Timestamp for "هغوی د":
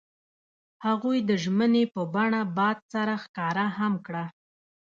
0.85-1.31